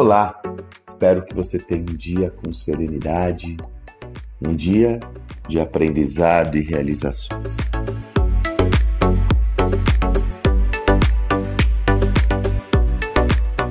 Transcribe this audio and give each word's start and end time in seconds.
Olá, 0.00 0.40
espero 0.88 1.22
que 1.26 1.34
você 1.34 1.58
tenha 1.58 1.82
um 1.82 1.94
dia 1.94 2.30
com 2.30 2.54
serenidade, 2.54 3.54
um 4.40 4.56
dia 4.56 4.98
de 5.46 5.60
aprendizado 5.60 6.56
e 6.56 6.62
realizações. 6.62 7.58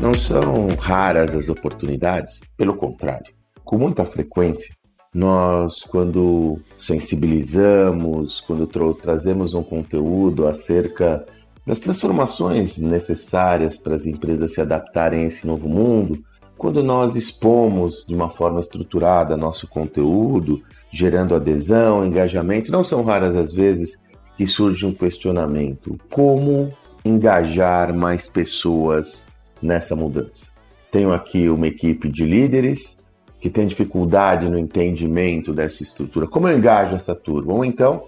Não 0.00 0.12
são 0.12 0.66
raras 0.80 1.32
as 1.32 1.48
oportunidades, 1.48 2.40
pelo 2.56 2.74
contrário, 2.76 3.32
com 3.64 3.78
muita 3.78 4.04
frequência, 4.04 4.74
nós, 5.14 5.84
quando 5.84 6.60
sensibilizamos, 6.76 8.40
quando 8.40 8.66
trazemos 8.96 9.54
um 9.54 9.62
conteúdo 9.62 10.48
acerca 10.48 11.24
das 11.66 11.80
transformações 11.80 12.78
necessárias 12.78 13.76
para 13.76 13.94
as 13.94 14.06
empresas 14.06 14.54
se 14.54 14.60
adaptarem 14.60 15.24
a 15.24 15.26
esse 15.26 15.46
novo 15.46 15.68
mundo, 15.68 16.22
quando 16.56 16.82
nós 16.82 17.16
expomos 17.16 18.06
de 18.06 18.14
uma 18.14 18.30
forma 18.30 18.60
estruturada 18.60 19.36
nosso 19.36 19.66
conteúdo, 19.66 20.62
gerando 20.90 21.34
adesão, 21.34 22.06
engajamento, 22.06 22.70
não 22.70 22.84
são 22.84 23.02
raras 23.02 23.34
as 23.34 23.52
vezes 23.52 23.98
que 24.36 24.46
surge 24.46 24.86
um 24.86 24.94
questionamento: 24.94 25.98
como 26.10 26.70
engajar 27.04 27.92
mais 27.92 28.28
pessoas 28.28 29.26
nessa 29.60 29.96
mudança? 29.96 30.52
Tenho 30.90 31.12
aqui 31.12 31.48
uma 31.48 31.66
equipe 31.66 32.08
de 32.08 32.24
líderes 32.24 33.04
que 33.40 33.50
tem 33.50 33.66
dificuldade 33.66 34.48
no 34.48 34.58
entendimento 34.58 35.52
dessa 35.52 35.82
estrutura. 35.82 36.26
Como 36.26 36.48
eu 36.48 36.56
engajo 36.56 36.94
essa 36.94 37.14
turma? 37.14 37.52
Ou 37.52 37.64
então, 37.64 38.04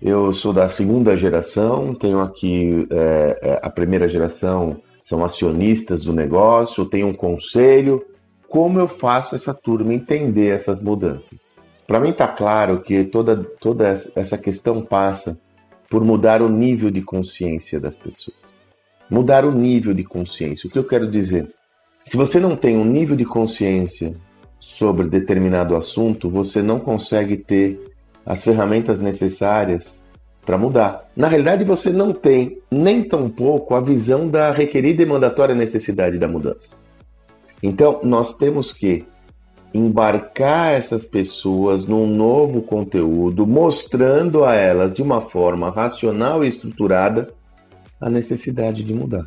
eu 0.00 0.32
sou 0.32 0.52
da 0.52 0.68
segunda 0.68 1.14
geração, 1.14 1.94
tenho 1.94 2.20
aqui 2.20 2.86
é, 2.90 3.38
é, 3.42 3.60
a 3.62 3.68
primeira 3.68 4.08
geração 4.08 4.80
são 5.02 5.24
acionistas 5.24 6.04
do 6.04 6.12
negócio, 6.12 6.86
tenho 6.86 7.08
um 7.08 7.14
conselho. 7.14 8.04
Como 8.48 8.78
eu 8.78 8.88
faço 8.88 9.34
essa 9.34 9.52
turma 9.52 9.92
entender 9.92 10.48
essas 10.48 10.82
mudanças? 10.82 11.54
Para 11.86 12.00
mim 12.00 12.10
está 12.10 12.28
claro 12.28 12.80
que 12.80 13.04
toda, 13.04 13.36
toda 13.60 13.88
essa 13.88 14.38
questão 14.38 14.82
passa 14.82 15.38
por 15.88 16.04
mudar 16.04 16.40
o 16.40 16.48
nível 16.48 16.90
de 16.90 17.02
consciência 17.02 17.80
das 17.80 17.98
pessoas. 17.98 18.54
Mudar 19.10 19.44
o 19.44 19.52
nível 19.52 19.92
de 19.92 20.04
consciência. 20.04 20.68
O 20.68 20.70
que 20.70 20.78
eu 20.78 20.84
quero 20.84 21.10
dizer? 21.10 21.52
Se 22.04 22.16
você 22.16 22.38
não 22.38 22.56
tem 22.56 22.76
um 22.76 22.84
nível 22.84 23.16
de 23.16 23.24
consciência 23.24 24.14
sobre 24.58 25.08
determinado 25.08 25.74
assunto, 25.74 26.30
você 26.30 26.62
não 26.62 26.78
consegue 26.78 27.36
ter 27.36 27.89
as 28.30 28.44
ferramentas 28.44 29.00
necessárias 29.00 30.04
para 30.46 30.56
mudar. 30.56 31.00
Na 31.16 31.26
realidade, 31.26 31.64
você 31.64 31.90
não 31.90 32.12
tem 32.12 32.62
nem 32.70 33.02
tampouco 33.02 33.74
a 33.74 33.80
visão 33.80 34.28
da 34.28 34.52
requerida 34.52 35.02
e 35.02 35.06
mandatória 35.06 35.52
necessidade 35.52 36.16
da 36.16 36.28
mudança. 36.28 36.76
Então, 37.60 37.98
nós 38.04 38.36
temos 38.36 38.72
que 38.72 39.04
embarcar 39.74 40.74
essas 40.74 41.08
pessoas 41.08 41.84
num 41.84 42.06
novo 42.06 42.62
conteúdo, 42.62 43.44
mostrando 43.48 44.44
a 44.44 44.54
elas 44.54 44.94
de 44.94 45.02
uma 45.02 45.20
forma 45.20 45.68
racional 45.68 46.44
e 46.44 46.46
estruturada 46.46 47.34
a 48.00 48.08
necessidade 48.08 48.84
de 48.84 48.94
mudar. 48.94 49.26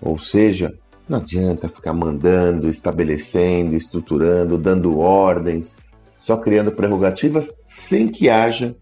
Ou 0.00 0.16
seja, 0.16 0.72
não 1.08 1.18
adianta 1.18 1.68
ficar 1.68 1.92
mandando, 1.92 2.68
estabelecendo, 2.68 3.74
estruturando, 3.74 4.56
dando 4.56 5.00
ordens, 5.00 5.76
só 6.22 6.36
criando 6.36 6.70
prerrogativas 6.70 7.50
sem 7.66 8.06
que 8.06 8.30
haja 8.30 8.76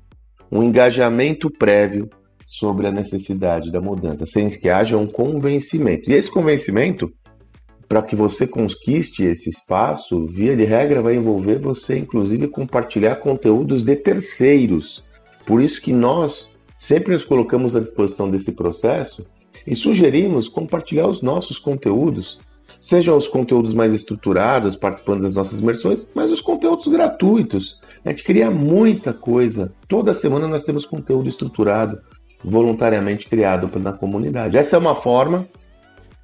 um 0.53 0.63
engajamento 0.63 1.51
prévio 1.51 2.07
sobre 2.47 2.87
a 2.87 2.93
necessidade 2.93 3.73
da 3.73 3.81
mudança, 3.81 4.27
sem 4.27 4.47
que 4.51 4.69
haja 4.69 4.99
um 4.99 5.07
convencimento. 5.07 6.11
E 6.11 6.13
esse 6.13 6.31
convencimento, 6.31 7.11
para 7.89 8.03
que 8.03 8.15
você 8.15 8.47
conquiste 8.47 9.25
esse 9.25 9.49
espaço, 9.49 10.27
via 10.27 10.55
de 10.55 10.65
regra, 10.65 11.01
vai 11.01 11.15
envolver 11.15 11.59
você, 11.59 11.97
inclusive, 11.97 12.47
compartilhar 12.47 13.17
conteúdos 13.17 13.83
de 13.83 13.97
terceiros. 13.97 15.03
Por 15.47 15.63
isso 15.63 15.81
que 15.81 15.95
nós 15.95 16.59
sempre 16.77 17.15
nos 17.15 17.25
colocamos 17.25 17.75
à 17.75 17.81
disposição 17.81 18.31
desse 18.31 18.53
processo 18.53 19.27
e 19.67 19.75
sugerimos 19.75 20.47
compartilhar 20.47 21.07
os 21.07 21.23
nossos 21.23 21.59
conteúdos 21.59 22.39
sejam 22.81 23.17
os 23.17 23.29
conteúdos 23.29 23.75
mais 23.75 23.93
estruturados, 23.93 24.75
participando 24.75 25.21
das 25.21 25.35
nossas 25.35 25.61
imersões, 25.61 26.11
mas 26.15 26.31
os 26.31 26.41
conteúdos 26.41 26.89
gratuitos. 26.89 27.81
A 28.05 28.09
gente 28.09 28.25
cria 28.25 28.51
muita 28.51 29.13
coisa. 29.13 29.73
Toda 29.87 30.15
semana 30.15 30.49
nós 30.49 30.63
temos 30.65 30.87
conteúdo 30.87 31.29
estruturado, 31.29 32.01
voluntariamente 32.43 33.29
criado 33.29 33.79
na 33.79 33.93
comunidade. 33.93 34.57
Essa 34.57 34.77
é 34.77 34.79
uma 34.79 34.95
forma 34.95 35.47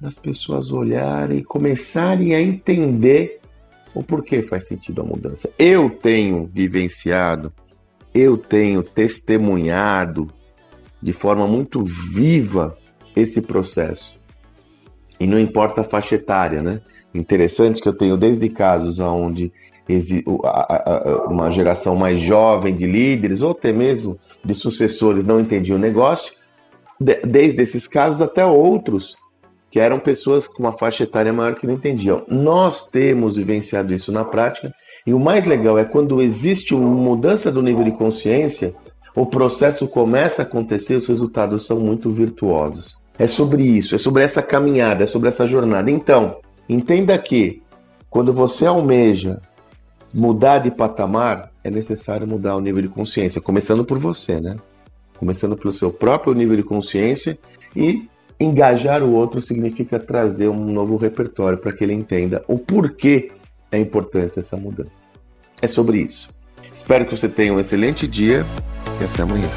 das 0.01 0.17
pessoas 0.17 0.71
olharem 0.71 1.39
e 1.39 1.43
começarem 1.43 2.33
a 2.33 2.41
entender 2.41 3.39
o 3.93 4.01
porquê 4.03 4.41
faz 4.41 4.67
sentido 4.67 5.01
a 5.01 5.05
mudança. 5.05 5.51
Eu 5.57 5.89
tenho 5.89 6.47
vivenciado, 6.47 7.53
eu 8.13 8.35
tenho 8.35 8.81
testemunhado 8.81 10.27
de 11.01 11.13
forma 11.13 11.47
muito 11.47 11.83
viva 11.83 12.75
esse 13.15 13.41
processo 13.41 14.17
e 15.19 15.27
não 15.27 15.39
importa 15.39 15.81
a 15.81 15.83
faixa 15.83 16.15
etária, 16.15 16.61
né? 16.61 16.81
Interessante 17.13 17.81
que 17.81 17.87
eu 17.87 17.93
tenho 17.93 18.17
desde 18.17 18.49
casos 18.49 18.99
onde 18.99 19.51
uma 21.27 21.49
geração 21.49 21.95
mais 21.95 22.19
jovem 22.19 22.75
de 22.75 22.85
líderes 22.85 23.41
ou 23.41 23.51
até 23.51 23.71
mesmo 23.71 24.19
de 24.43 24.53
sucessores 24.53 25.25
não 25.25 25.39
entendiam 25.39 25.77
o 25.77 25.81
negócio, 25.81 26.33
desde 26.99 27.63
esses 27.63 27.87
casos 27.87 28.21
até 28.21 28.45
outros 28.45 29.15
que 29.71 29.79
eram 29.79 29.99
pessoas 29.99 30.47
com 30.47 30.63
uma 30.63 30.73
faixa 30.73 31.03
etária 31.03 31.31
maior 31.31 31.55
que 31.55 31.67
não 31.67 31.75
entendiam. 31.75 32.23
Nós 32.27 32.89
temos 32.89 33.37
vivenciado 33.37 33.93
isso 33.93 34.11
na 34.11 34.25
prática 34.25 34.73
e 35.05 35.13
o 35.13 35.19
mais 35.19 35.45
legal 35.45 35.77
é 35.77 35.85
quando 35.85 36.21
existe 36.21 36.75
uma 36.75 36.89
mudança 36.89 37.51
do 37.51 37.61
nível 37.61 37.83
de 37.83 37.91
consciência, 37.91 38.75
o 39.15 39.25
processo 39.25 39.87
começa 39.87 40.41
a 40.41 40.45
acontecer, 40.45 40.95
os 40.95 41.07
resultados 41.07 41.65
são 41.65 41.79
muito 41.79 42.11
virtuosos. 42.11 42.97
É 43.19 43.27
sobre 43.27 43.63
isso, 43.63 43.95
é 43.95 43.97
sobre 43.97 44.23
essa 44.23 44.41
caminhada, 44.41 45.03
é 45.03 45.07
sobre 45.07 45.29
essa 45.29 45.47
jornada. 45.47 45.89
Então, 45.89 46.37
entenda 46.69 47.17
que 47.17 47.63
quando 48.09 48.31
você 48.31 48.65
almeja 48.65 49.41
mudar 50.13 50.59
de 50.59 50.71
patamar, 50.71 51.51
é 51.63 51.69
necessário 51.69 52.27
mudar 52.27 52.55
o 52.55 52.61
nível 52.61 52.81
de 52.81 52.87
consciência, 52.87 53.41
começando 53.41 53.83
por 53.83 53.99
você, 53.99 54.39
né? 54.39 54.55
Começando 55.17 55.57
pelo 55.57 55.73
seu 55.73 55.91
próprio 55.91 56.33
nível 56.33 56.55
de 56.55 56.63
consciência 56.63 57.37
e 57.75 58.07
engajar 58.39 59.03
o 59.03 59.11
outro 59.11 59.41
significa 59.41 59.99
trazer 59.99 60.47
um 60.47 60.71
novo 60.71 60.95
repertório 60.95 61.57
para 61.57 61.73
que 61.73 61.83
ele 61.83 61.93
entenda 61.93 62.43
o 62.47 62.57
porquê 62.57 63.31
é 63.71 63.79
importante 63.79 64.39
essa 64.39 64.55
mudança. 64.55 65.09
É 65.61 65.67
sobre 65.67 65.99
isso. 65.99 66.29
Espero 66.71 67.05
que 67.05 67.17
você 67.17 67.27
tenha 67.27 67.53
um 67.53 67.59
excelente 67.59 68.07
dia 68.07 68.45
e 69.01 69.03
até 69.03 69.23
amanhã. 69.23 69.49